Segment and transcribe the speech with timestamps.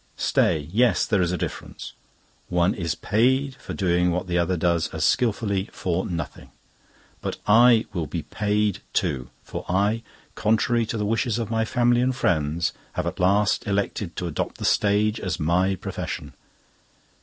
[0.17, 0.67] "Stay!
[0.71, 1.93] Yes, there is a difference.
[2.49, 6.49] One is paid for doing what the other does as skilfully for nothing!
[7.21, 9.29] "But I will be paid, too!
[9.43, 10.01] For I,
[10.33, 14.57] contrary to the wishes of my family and friends, have at last elected to adopt
[14.57, 16.33] the stage as my profession.